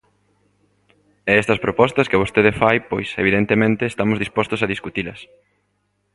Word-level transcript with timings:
E 1.29 1.33
estas 1.41 1.61
propostas 1.65 2.09
que 2.09 2.21
vostede 2.23 2.57
fai 2.61 2.77
pois, 2.91 3.09
evidentemente, 3.23 3.83
estamos 3.91 4.21
dispostos 4.23 4.59
a 4.61 4.71
discutilas. 4.73 5.19